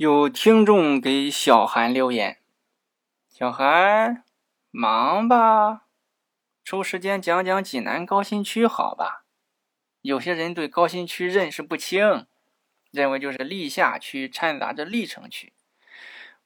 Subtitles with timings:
[0.00, 2.38] 有听众给小韩留言
[3.28, 4.24] ：“小韩，
[4.70, 5.88] 忙吧，
[6.64, 9.26] 抽时间讲讲济南高新区好吧？
[10.00, 12.26] 有些人对高新区认识不清，
[12.90, 15.52] 认为就是历下区掺杂着历城区，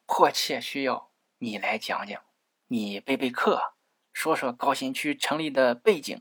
[0.04, 2.20] 迫切需要你来讲讲，
[2.66, 3.74] 你备备课，
[4.12, 6.20] 说说高新区成立的背景、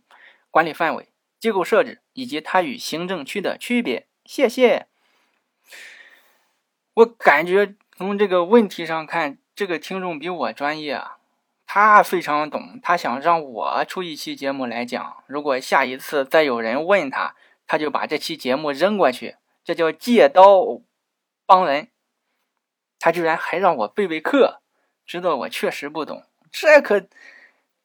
[0.52, 4.07] 管理范围、机构设置以及它与行政区的区别。
[4.23, 4.89] 谢谢。”
[6.95, 11.17] 我感觉从这个问题上看，这个听众比我专业啊，
[11.65, 15.23] 他非常懂，他想让我出一期节目来讲。
[15.25, 20.81] 如果下一次再有人问他，他就把这期节目扔过去，这叫借刀
[21.48, 21.87] 帮人。
[22.99, 24.62] 他居然还让我背背课，
[25.05, 27.07] 知道我确实不懂，这可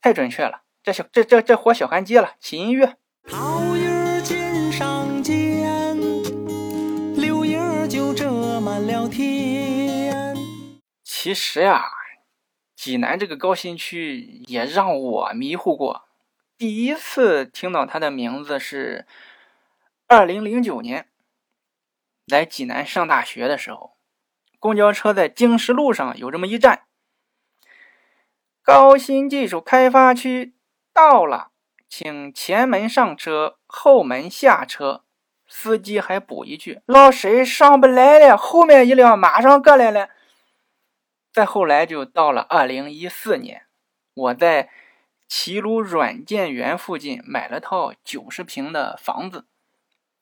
[0.02, 0.62] 太准确了。
[0.82, 2.96] 这小这这这活小韩接了，起音乐。
[11.20, 11.82] 其实呀，
[12.76, 16.04] 济南这个高新区也让我迷糊过。
[16.56, 19.04] 第一次听到它的名字是
[20.06, 21.08] 二零零九年
[22.24, 23.96] 来济南上大学的时候，
[24.60, 26.84] 公交车在经十路上有这么一站，
[28.62, 30.54] 高新技术开发区
[30.94, 31.50] 到了，
[31.88, 35.02] 请前门上车，后门下车。
[35.48, 40.10] 司机还补一句：“老师上不来了，后面一辆马上过来了。”
[41.38, 43.62] 再后来就到了二零一四年，
[44.12, 44.70] 我在
[45.28, 49.46] 齐鲁软件园附近买了套九十平的房子，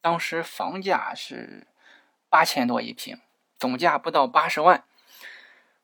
[0.03, 1.69] 当时房价是
[2.29, 3.19] 八千多一平，
[3.59, 4.85] 总价不到八十万。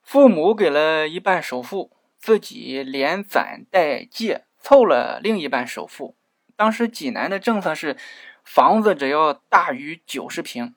[0.03, 6.15] 父母给了一半首付，自己连攒带借凑了另一半首付。
[6.57, 7.97] 当时济南的政策是，
[8.45, 10.75] 房子只要大于九十平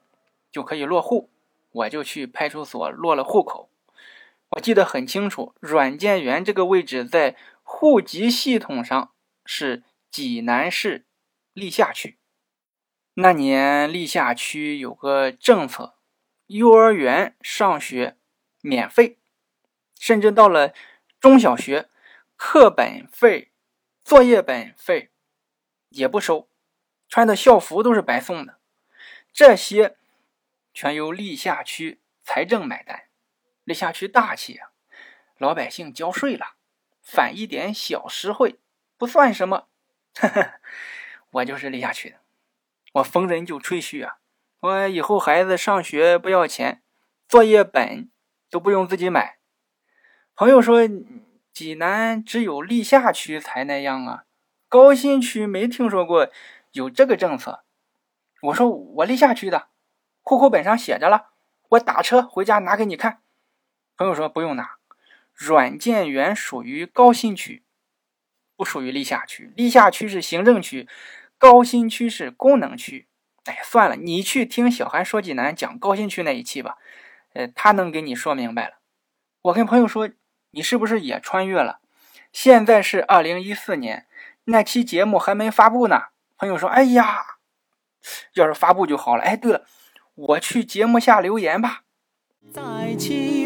[0.49, 1.29] 就可以落户，
[1.73, 3.69] 我就去派出所落了户口。
[4.49, 9.13] 我记得很清楚，软件园这个位置在户籍系统上
[9.45, 11.05] 是济南市
[11.51, 12.17] 历下区。
[13.15, 15.95] 那年历下区有个政策，
[16.47, 18.17] 幼儿园上学
[18.61, 19.17] 免费，
[19.99, 20.73] 甚至到了
[21.19, 21.89] 中小学，
[22.35, 23.51] 课本费、
[24.03, 25.11] 作业本费
[25.89, 26.49] 也不收，
[27.09, 28.59] 穿的校服都是白送的。
[29.33, 29.97] 这些
[30.73, 33.03] 全由历下区财政买单。
[33.65, 34.69] 历下区大气啊，
[35.37, 36.55] 老百姓交税了，
[37.01, 38.59] 返一点小实惠
[38.97, 39.67] 不算什么。
[41.31, 42.17] 我就是历下区的，
[42.93, 44.19] 我逢人就吹嘘啊，
[44.61, 46.81] 我以后孩子上学不要钱，
[47.27, 48.09] 作业本
[48.49, 49.39] 都不用自己买。
[50.35, 50.81] 朋友说
[51.51, 54.25] 济南只有历下区才那样啊，
[54.69, 56.29] 高新区没听说过
[56.71, 57.63] 有这个政策。
[58.43, 59.69] 我说我历下区的，
[60.21, 61.31] 户口本上写着了，
[61.69, 63.23] 我打车回家拿给你看。
[63.97, 64.71] 朋友说不用拿，
[65.33, 67.63] 软件园属于高新区，
[68.57, 69.53] 不属于历下区。
[69.55, 70.87] 历下区是行政区，
[71.37, 73.07] 高新区是功能区。
[73.45, 76.77] 哎，算了，你去听小韩说济南讲高新区那一期吧，
[77.33, 78.79] 呃，他能给你说明白了。
[79.43, 80.09] 我跟朋友说，
[80.51, 81.79] 你是不是也穿越了？
[82.33, 84.07] 现在是二零一四年，
[84.45, 86.07] 那期节目还没发布呢。
[86.37, 87.37] 朋友说，哎呀，
[88.33, 89.23] 要是发布就好了。
[89.23, 89.65] 哎，对了，
[90.15, 91.83] 我去节目下留言吧。
[92.51, 93.44] 在其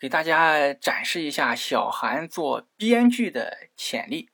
[0.00, 4.30] 给大家展示一下小韩做编剧的潜力。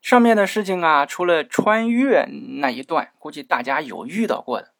[0.00, 2.28] 上面的事情啊，除了穿越
[2.60, 4.74] 那一段，估计大家有遇到过的。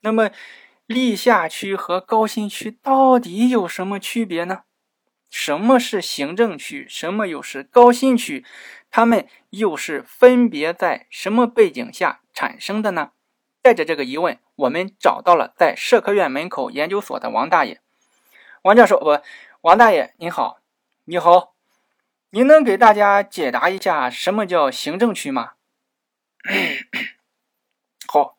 [0.00, 0.30] 那么，
[0.86, 4.64] 历下区和高新区到底有什么区别呢？
[5.30, 6.84] 什么是行政区？
[6.88, 8.44] 什么又是高新区？
[8.90, 13.12] 他们又是分别在什么背景下产生的呢？
[13.62, 17.80] 带着这个疑问，我们找到了在社科院门口研究所的王大爷。
[18.62, 19.22] 王教授，不，
[19.62, 20.60] 王大爷您好，
[21.04, 21.54] 你好，
[22.28, 25.54] 您能给大家解答一下什么叫行政区吗？
[28.06, 28.36] 好，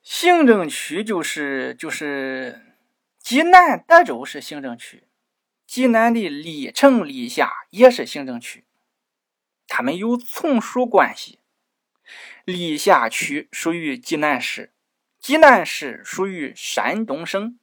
[0.00, 2.76] 行政区就是就是
[3.18, 5.08] 济南德州是行政区。
[5.66, 8.62] 济南的历城、历下也是行政区，
[9.66, 11.40] 他们有从属关系。
[12.44, 14.72] 历下区属于济南市，
[15.18, 17.58] 济南市属于山东省。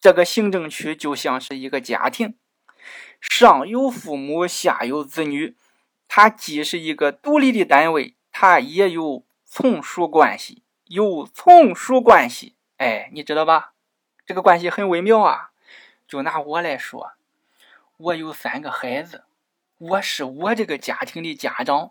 [0.00, 2.36] 这个行政区就像是一个家庭，
[3.20, 5.56] 上有父母，下有子女，
[6.06, 10.62] 它既是一个独立的单位，它也有从属关系。
[10.84, 13.72] 有从属关系，哎，你知道吧？
[14.24, 15.50] 这个关系很微妙啊。
[16.06, 17.14] 就拿我来说，
[17.96, 19.24] 我有三个孩子，
[19.78, 21.90] 我是我这个家庭的家长。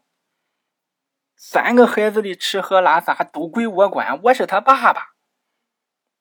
[1.35, 5.14] 三个孩子的吃喝拉撒都归我管，我是他爸爸。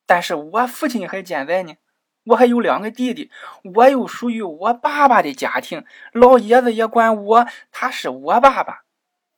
[0.06, 1.76] 但是我父亲还健在呢，
[2.24, 3.30] 我还有两个弟弟，
[3.62, 8.84] 我又属于我爸爸的家庭，老爷子也管我，他是我爸爸。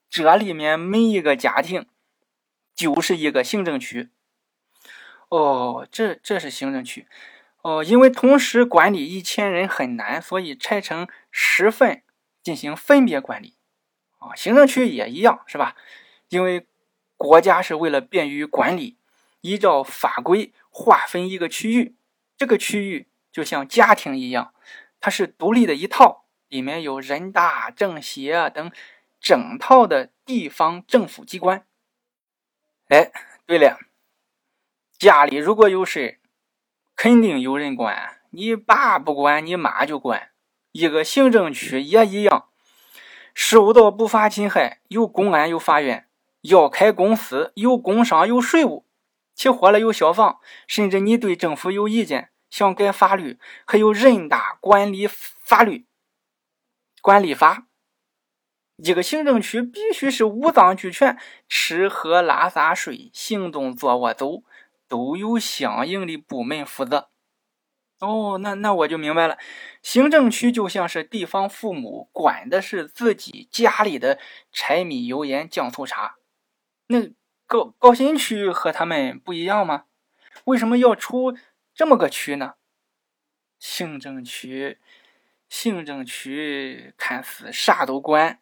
[0.08, 1.86] 这里面每一个家庭
[2.74, 4.10] 就是一个行政区。
[5.28, 7.06] 哦，这这是行政区。
[7.62, 12.02] 哦，因为同时管理一千人很难，所以拆成十份
[12.42, 13.56] 进行分别管理。
[14.18, 15.74] 啊，行政区也一样，是吧？
[16.28, 16.66] 因为
[17.16, 18.95] 国家是为了便于管理，
[19.46, 21.94] 依照法规划分一个区域，
[22.36, 24.52] 这个区域就像家庭一样，
[24.98, 28.72] 它是独立的一套，里面有人大、政协等
[29.20, 31.64] 整套的地方政府机关。
[32.88, 33.12] 哎，
[33.46, 33.78] 对了。
[34.98, 36.20] 家里如果有事
[36.96, 38.20] 肯定有人管。
[38.30, 40.30] 你爸不管，你妈就管。
[40.72, 42.48] 一个行政区也一样，
[43.32, 46.06] 受到不法侵害，有公安有法院；
[46.42, 48.85] 要开公司，有工商有税务；
[49.36, 55.86] 起火了有消防；甚至你对政府有意见，想改法律，还有人大管理法律、
[57.00, 57.68] 管理法。
[58.78, 61.16] 一个行政区必须是五脏俱全，
[61.48, 64.42] 吃喝拉撒睡，行动坐卧走。
[64.88, 67.10] 都有相应的部门负责。
[67.98, 69.36] 哦，那那我就明白了。
[69.82, 74.20] 行政区就像是地方父母，管的是自己家里的
[74.52, 76.18] 柴米油盐酱醋茶。
[76.86, 77.10] 那
[77.46, 79.86] 高高新区和他们不一样吗？
[80.44, 81.36] 为什么要出
[81.72, 82.54] 这么个区呢？
[83.58, 84.80] 行政区，
[85.48, 88.40] 行政区看似啥都管，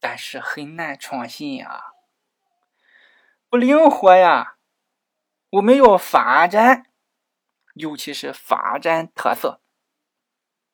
[0.00, 1.92] 但是很难创新呀，
[3.48, 4.56] 不灵活呀。
[5.50, 6.86] 我们要发展，
[7.74, 9.60] 尤其是发展特色。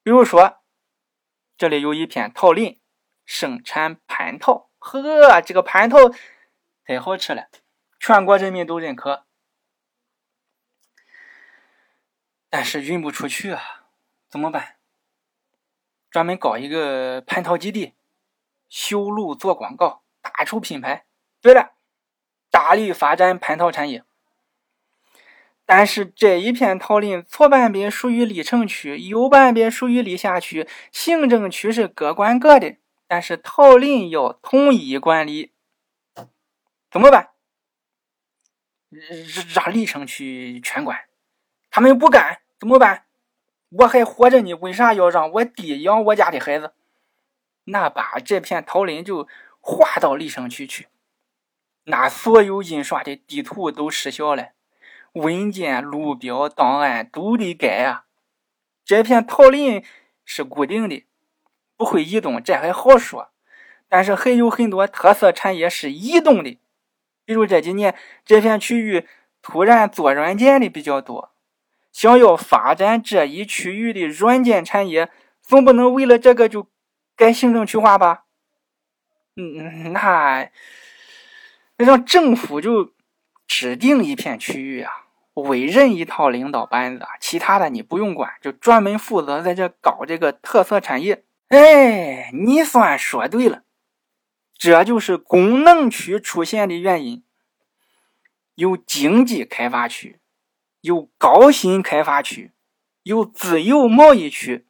[0.02, 0.60] 比如说，
[1.56, 2.80] 这里有一片桃林，
[3.24, 4.70] 盛产蟠桃。
[4.78, 5.98] 呵，这个蟠桃
[6.88, 7.48] 太好吃了，
[8.00, 9.26] 全国人民都认可。
[12.48, 13.60] 但是运不出去啊，
[14.30, 14.76] 怎么办？
[16.08, 17.92] 专门搞一个蟠桃基地，
[18.70, 21.04] 修路做广告，打出品牌。
[21.42, 21.74] 对了，
[22.50, 24.02] 大力发展蟠桃产业。
[25.66, 32.78] 但是这一片桃林左半边属于历城区，右半边属于历下区，行政区是各管各的。
[33.06, 35.52] 但是桃林要统一管理，
[36.90, 37.30] 怎么办？
[39.54, 40.98] 让历城区全管，
[41.70, 43.04] 他们不干怎么办？
[43.70, 46.72] 我还活着呢，为啥要让我弟养我家的孩子？
[47.64, 49.28] 那把这片桃林就
[49.60, 50.88] 划到历城区去，
[51.84, 54.52] 那所有印刷的地图都失效了。
[55.12, 58.06] 文件、路标、档案都得改啊！
[58.86, 59.84] 这片桃林
[60.24, 61.04] 是固定的，
[61.76, 63.30] 不会移动，这还好说。
[63.88, 66.58] 但是还有很多特色产业是移动的，
[67.28, 67.94] 比如这几年
[68.24, 69.06] 这片区域
[69.42, 71.32] 突然做软件的比较多，
[71.92, 75.10] 想要发展这一区域的软件产业，
[75.42, 76.68] 总不能为了这个就
[77.14, 78.24] 改行政区划吧？
[79.36, 80.48] 嗯，那
[81.76, 82.94] 那让政府就。
[83.50, 84.92] 指定一片区域啊，
[85.32, 91.24] 委任一套领导班子，其他的你不用管，就专门负责在这搞这个特色产业。
[91.48, 93.62] 哎，你算说对了，
[94.58, 97.22] 这就是功能区出现的原因。
[98.56, 100.18] 有经济开发区，
[100.80, 102.50] 有高新开发区，
[103.04, 104.66] 有自由贸易区。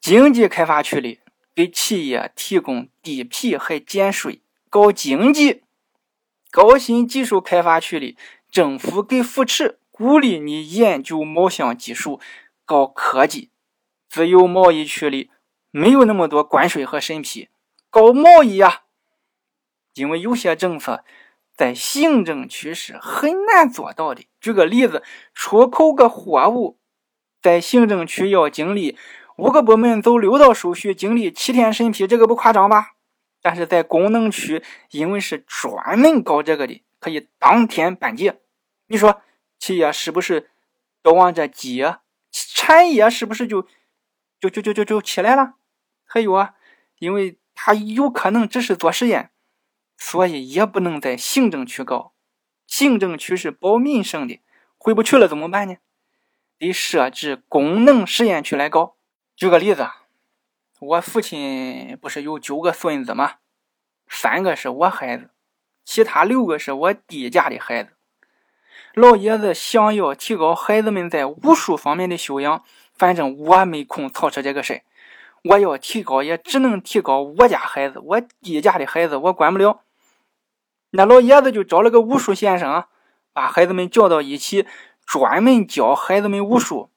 [0.00, 1.20] 经济开发区里
[1.54, 4.40] 给企业提供地皮，还减税，
[4.70, 5.62] 搞经济。
[6.50, 8.16] 高新技术开发区里，
[8.50, 12.18] 政府给扶持，鼓励你研究某项技术，
[12.64, 13.50] 搞科技。
[14.08, 15.30] 自由贸易区里
[15.70, 17.48] 没有那么多关税和审批，
[17.90, 18.84] 搞贸易呀。
[19.94, 21.04] 因为有些政策
[21.56, 24.26] 在行政区是很难做到的。
[24.40, 25.02] 举个例子，
[25.34, 26.78] 出口个货物，
[27.42, 28.96] 在行政区要经历
[29.36, 32.92] 五个部门走六道手续，经历七天审批，这个不夸张吧？
[33.42, 38.40] 但是在功能区，因为是专门搞这个的，可以当天办结。
[38.86, 39.22] 你说
[39.58, 40.50] 企业是不是
[41.02, 41.84] 都往这挤？
[42.30, 43.66] 产业是不是就
[44.38, 45.54] 就就就就就起来了？
[46.04, 46.54] 还有啊，
[46.98, 49.30] 因为他有可能只是做实验，
[49.98, 52.14] 所以也不能在行政区搞。
[52.66, 54.40] 行政区是保民生的，
[54.78, 55.76] 回不去了怎么办呢？
[56.56, 58.96] 得设置功能实验区来搞。
[59.36, 59.86] 举个例子。
[60.78, 63.34] 我父亲不是有九个孙子吗？
[64.08, 65.28] 三个是我孩子，
[65.84, 67.90] 其他六个是我弟家的孩子。
[68.94, 72.64] 老爷子想要提高孩子们在武术方面的修养，
[72.94, 74.82] 反正我没空操持这个事
[75.44, 79.80] 我要提高，也只能提高我家孩子，我弟家的孩子我管不了。
[80.90, 82.84] 那老爷子就找了个武术先生，
[83.32, 84.66] 把孩子们叫到一起，
[85.06, 86.90] 专门教孩子们武术。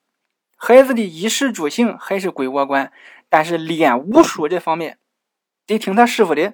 [0.58, 2.92] 孩子的衣食住行还是归我管，
[3.30, 4.98] 但是练武术这方面
[5.66, 6.54] 得听他师傅的。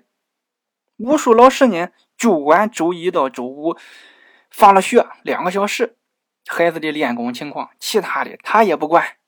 [0.97, 3.77] 武术老师呢，就管周一到周五
[4.49, 5.95] 放了学两个小时，
[6.47, 9.18] 孩子的练功情况，其他的他也不管。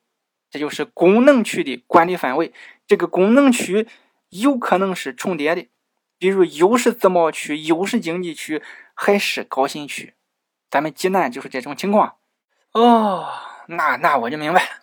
[0.52, 2.52] 这就是功能区的管理范围。
[2.86, 3.88] 这个功能区
[4.28, 5.66] 有可能是重叠的，
[6.18, 8.62] 比如又是自贸区，又是经济区，
[8.94, 10.14] 还是高新区。
[10.70, 12.16] 咱们济南就是这种情况。
[12.70, 13.28] 哦。
[13.68, 14.80] 那那我就明白，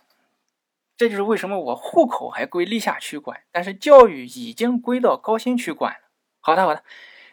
[0.96, 6.00] 这就是为什么我户口还归历下区管，但是教育已经归到高新区管了。
[6.40, 6.82] 好的好的，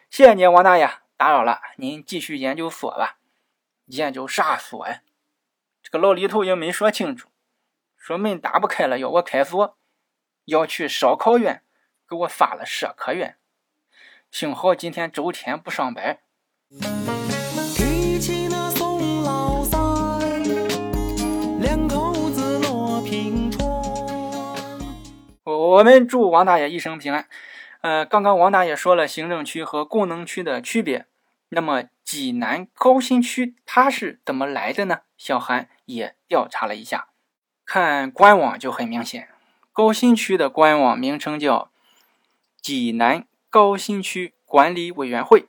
[0.09, 3.17] 谢谢您王大爷，打扰了，您继续研究所吧。
[3.85, 4.99] 研究啥所呀？
[5.81, 7.29] 这个老李头也没说清楚，
[8.07, 9.77] 说门打不开了，要我开锁，
[10.45, 11.61] 要去烧烤院，
[12.09, 13.35] 给我发了社科院。
[14.31, 16.19] 幸好今天周天不上班。
[25.43, 27.27] 我们祝王大爷一生平安。
[27.81, 31.07] 呃，刚刚王大爷说了行政区和功能区的区别，
[31.49, 34.99] 那么济南高新区它是怎么来的呢？
[35.17, 37.09] 小韩也调查了一下，
[37.67, 39.29] 看官网就很明显，
[39.71, 41.69] 高新区的官网名称叫
[42.59, 45.45] 济南高新区管理委员会，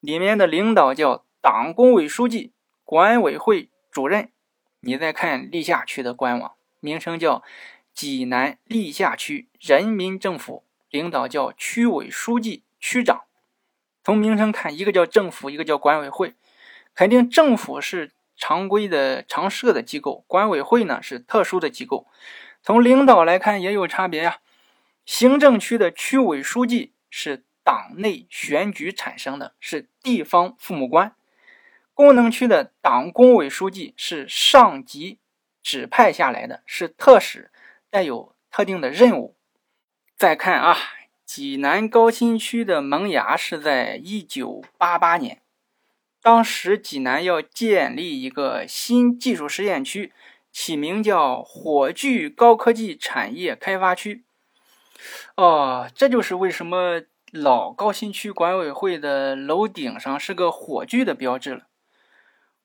[0.00, 2.50] 里面的领导叫党工委书记、
[2.84, 4.32] 管委会主任。
[4.80, 7.44] 你再看历下区的官网名称叫。
[7.92, 13.24] 济南历下区人民政府领导叫区委书记、区长。
[14.02, 16.34] 从名称看，一个叫政府，一个叫管委会。
[16.94, 22.06] 肯定政府是常规的、常设的机构，管委会呢是特殊的机构。
[22.62, 24.38] 从领导来看也有差别呀。
[25.04, 31.10] 行政区的区委书记是党内选举产生的，是地方父母官；
[31.92, 35.18] 功能区的党工委书记是上级
[35.62, 37.50] 指派下来的，是特使。
[37.90, 39.34] 带有特定的任务。
[40.16, 40.76] 再看啊，
[41.26, 45.42] 济南高新区的萌芽是在一九八八年，
[46.22, 50.12] 当时济南要建立一个新技术实验区，
[50.52, 54.24] 起名叫火炬高科技产业开发区。
[55.36, 61.68] 哦，这就是为什么老高新区管委会的楼顶上是个火炬的标志了。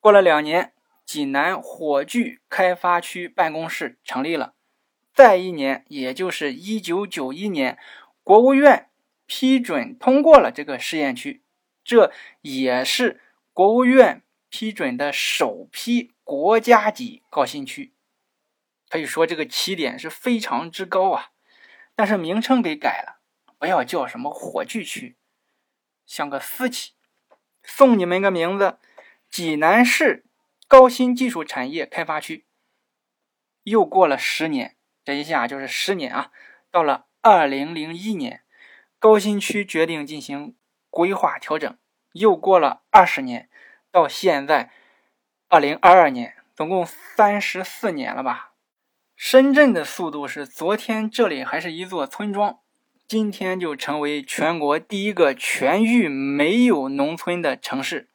[0.02, 0.74] 过了两年，
[1.06, 4.54] 济南火炬开发区办公室成立了。
[5.14, 7.78] 再一年，也就是一九九一年，
[8.22, 8.90] 国务院
[9.26, 11.42] 批准通过了这个试验区，
[11.86, 13.22] 这也是
[13.56, 17.94] 国务院批准的首批国家级高新区，
[18.90, 21.32] 可以说这个起点是非常之高啊。
[21.96, 23.22] 但是名称给改了，
[23.58, 25.16] 不要叫什么火炬区，
[26.06, 26.96] 像个私企。
[27.64, 28.78] 送你们个名字：
[29.30, 30.26] 济南市
[30.68, 32.46] 高新技术产业开发区。
[33.64, 34.76] 又过了十年。
[35.06, 36.34] 这一下就是十年啊！
[36.70, 38.44] 到了二零零一年，
[39.00, 40.58] 高新区决定进行
[40.90, 41.78] 规划调整，
[42.16, 43.50] 又过了二十年，
[43.92, 44.72] 到现在
[45.50, 48.54] 二零二二年，总共三十四年了吧？
[49.16, 52.60] 深圳的速度是，昨天这里还是一座村庄，
[53.06, 58.10] 今天就成为全国第一个全域没有农村的城市。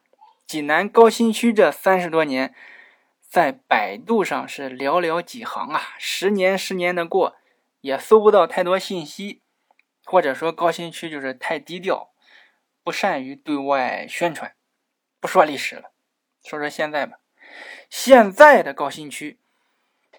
[0.46, 2.54] 济南高新区这三十多年。
[3.22, 7.36] 在百度上是寥寥几行啊，十年十年的过，
[7.80, 9.40] 也搜不到太多信息，
[10.04, 12.10] 或者说高新区就是太低调，
[12.82, 14.52] 不善于对外宣传。
[15.20, 15.90] 不说历史了，
[16.44, 17.18] 说说现在吧。
[17.88, 19.38] 现在的高新区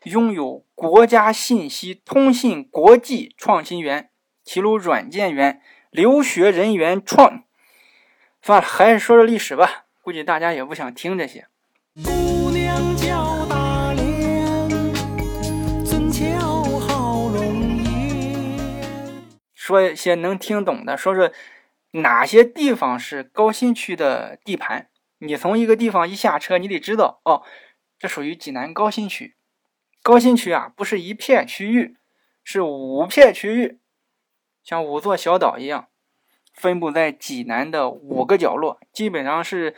[0.03, 4.09] 拥有国家信息通信国际创新园、
[4.43, 7.43] 齐鲁软件园、留学人员创。
[8.41, 11.47] 算了，还是说说历史吧，估计大家也不想听这些。
[12.03, 14.67] 姑娘叫大连，
[16.87, 19.23] 好容颜。
[19.53, 21.31] 说一些能听懂的，说说
[21.91, 24.89] 哪些地方是高新区的地盘。
[25.19, 27.43] 你从一个地方一下车，你得知道哦，
[27.99, 29.35] 这属于济南高新区。
[30.01, 31.97] 高新区啊，不是一片区域，
[32.43, 33.79] 是五片区域，
[34.63, 35.87] 像五座小岛一样，
[36.53, 39.75] 分布在济南的五个角落，基本上是。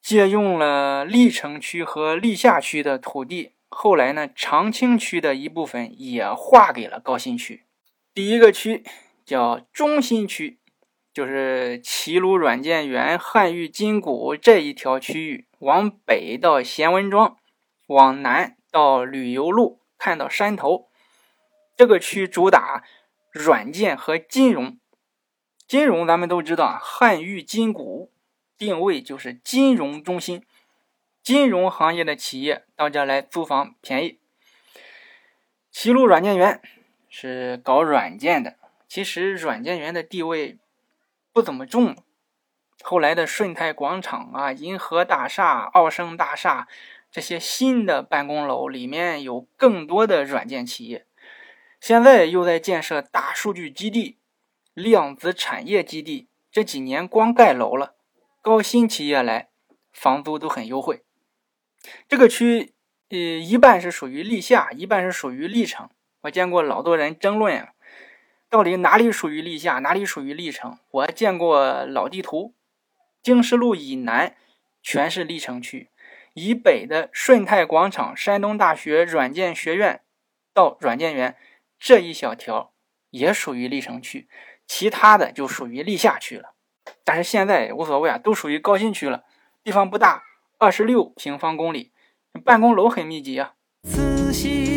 [0.00, 7.64] 借用了历城区和历下区的土地，后来呢，长清区的一部分也划给了高新区。
[8.14, 8.84] 第一个区
[9.26, 10.60] 叫中心区，
[11.18, 17.36] 就是齐鲁软件园、汉玉金谷这一条区域，往北到贤文庄，
[17.88, 20.88] 往南到旅游路，看到山头。
[21.76, 22.84] 这个区主打
[23.32, 24.78] 软件和金融。
[25.66, 28.12] 金融咱们都知道，汉玉金谷
[28.56, 30.44] 定位就是金融中心，
[31.20, 34.20] 金融行业的企业到这来租房便宜。
[35.72, 36.62] 齐鲁软件园
[37.08, 38.54] 是搞软件的，
[38.86, 40.58] 其实软件园的地位
[41.38, 41.96] 不怎么重。
[42.82, 46.66] 后来的顺泰广场啊、银河大厦、奥盛大厦
[47.12, 51.06] 这些新的办公楼里面有更多的软件企业。
[51.80, 54.18] 现在又在建设大数据基地、
[54.74, 57.94] 量子产业基地，这几年光盖楼了，
[58.42, 59.50] 高新企业来，
[59.92, 61.04] 房租都很优惠。
[62.08, 62.74] 这个区。
[63.10, 65.88] 呃，一半是属于历下，一半是属于历城。
[66.22, 67.68] 我见过老多人争论啊，
[68.50, 70.78] 到底哪里属于历下，哪里属于历城？
[70.90, 72.54] 我还见过老地图，
[73.22, 74.34] 经十路以南
[74.82, 75.90] 全是历城区，
[76.32, 80.00] 以北的顺泰广场、山东大学软件学院
[80.54, 81.36] 到软件园
[81.78, 82.72] 这一小条
[83.10, 84.28] 也属于历城区，
[84.66, 86.54] 其他的就属于历下区了。
[87.04, 89.24] 但是现在无所谓啊，都属于高新区了，
[89.62, 90.22] 地方不大，
[90.56, 91.92] 二十六平方公里。
[92.44, 93.54] 办公楼很密集啊。
[93.82, 94.67] 仔细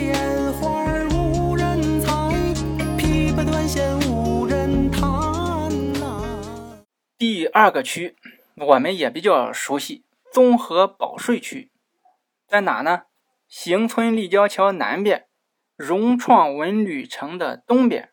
[7.17, 8.15] 第二个区
[8.55, 11.71] 我们也比较熟悉，综合保税区
[12.47, 13.03] 在哪呢？
[13.47, 15.27] 邢村立交桥南边，
[15.75, 18.11] 融创文旅城的东边，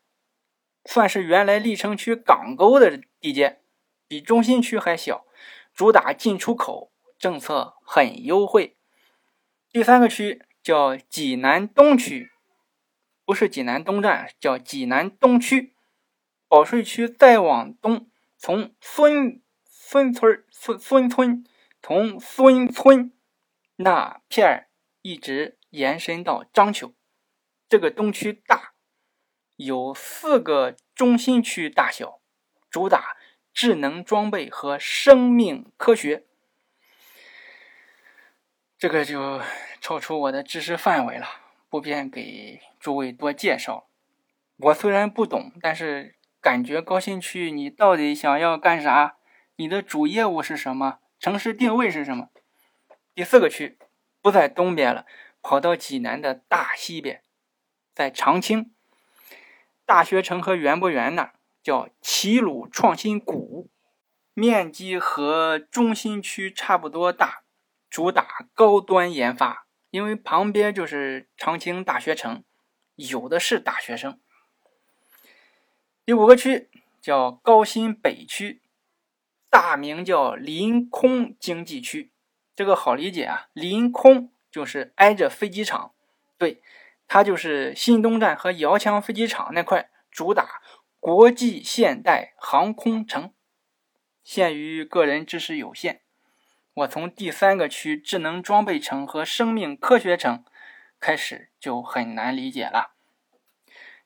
[0.85, 3.61] 算是原来历城区港沟的地界，
[4.07, 5.25] 比中心区还小，
[5.73, 8.76] 主打进出口，政策很优惠。
[9.71, 12.31] 第三个区叫济南东区，
[13.28, 15.75] 不是济南东站，叫济南东区。
[16.49, 18.08] 保税区再往东，
[18.38, 21.44] 从孙孙村孙孙村，
[21.82, 23.12] 从孙村
[23.76, 24.68] 那片
[25.02, 26.94] 一直延伸到章丘。
[27.68, 28.73] 这个东区大，
[29.56, 32.23] 有四个中心区大小，
[32.70, 33.18] 主打
[33.52, 36.25] 智能装备和生命科学。
[38.79, 39.42] 这个就
[39.83, 41.26] 超出我的知识范围了，
[41.68, 43.88] 不便给诸位多介绍。
[44.57, 49.17] 我虽然不懂，但是感觉高新区你到底想要干啥？
[49.57, 50.99] 你的主业务是什么？
[51.19, 52.29] 城市定位是什么？
[53.14, 53.79] 第四个区
[54.23, 55.05] 不在东边了，
[55.43, 57.23] 跑到济南的大西边，
[57.95, 58.73] 在长青
[59.85, 63.71] 大学城和园博园那儿，叫齐鲁创新谷，
[64.35, 67.43] 面积和中心区差不多大。
[67.91, 72.45] 主打高端研发，因为旁边就是长青大学城，
[72.98, 74.18] 有的是大学生。
[76.04, 76.68] 第五个区
[77.00, 78.61] 叫高新北区，
[79.48, 82.11] 大名叫临空经济区，
[82.56, 85.92] 这个好理解啊，临空就是挨着飞机场，
[86.37, 86.61] 对，
[87.06, 90.61] 它就是新东站和遥墙飞机场那块，主打
[90.98, 93.32] 国际现代航空城。
[94.24, 96.00] 限于个人知识有限。
[96.74, 100.44] 我从第三个区智能装备城和生命科学城
[101.00, 102.94] 开始就很难理解了。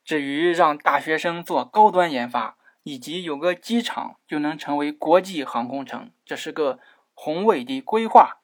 [0.04, 6.80] 至于让大学生做高端研发，以及有个机场就能成为国际航空城，这是个
[7.14, 8.40] 宏伟的规划。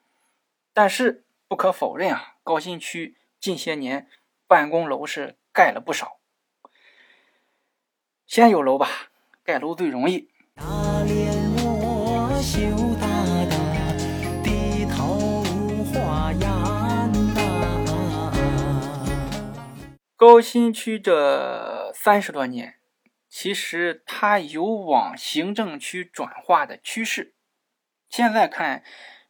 [0.72, 4.08] 但是不可否认啊，高新区近些年
[4.46, 6.18] 办公楼是盖了不少。
[8.26, 9.11] 先有楼吧，
[9.42, 10.30] 盖楼最容易。
[20.18, 22.81] 高新区这三十多年，
[23.28, 27.37] 其实它有往行政区转化的趋势。
[28.11, 28.83] 现在看，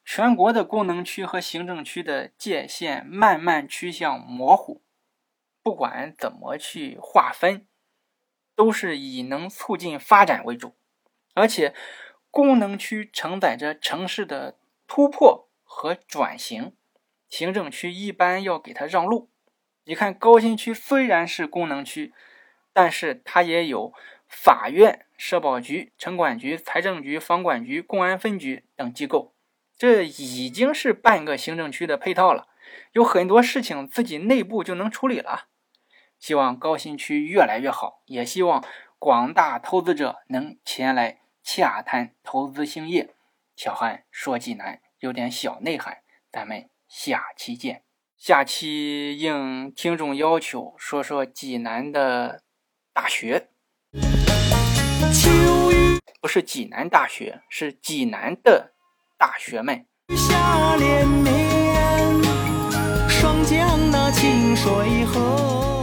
[0.03, 4.83] 全国的功能区和行政区的界限慢慢趋向模糊。
[5.63, 7.67] 不管怎么去划分，
[8.57, 10.75] 都是以能促进发展为主。
[11.35, 11.75] 而且，
[12.31, 16.75] 功能区承载着城市的突破和转型，
[17.29, 19.29] 行政区一般要给它让路。
[19.89, 22.13] 你看，高新区虽然是功能区，
[22.75, 23.95] 但是它也有
[24.29, 29.33] 法院、社保局、城管局、财政局、房管局、公安分局等机构，
[29.79, 32.49] 这已经是半个行政区的配套了。
[32.93, 35.47] 有很多事情自己内部就能处理了。
[36.19, 38.63] 希望高新区越来越好，也希望
[38.99, 43.15] 广大投资者能前来洽谈投资兴业。
[43.57, 47.88] 小汉说济南有点小内涵，咱们下期见。
[48.19, 52.43] 下期应听众要求，说说济南的
[52.93, 53.49] 大学，
[56.21, 58.73] 不是济南大学，是济南的
[59.17, 59.87] 大学们。
[60.17, 61.33] 下连绵，
[63.09, 65.78] 霜降那清水河。